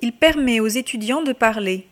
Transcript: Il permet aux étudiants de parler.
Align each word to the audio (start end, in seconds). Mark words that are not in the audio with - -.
Il 0.00 0.12
permet 0.12 0.60
aux 0.60 0.68
étudiants 0.68 1.22
de 1.22 1.32
parler. 1.32 1.86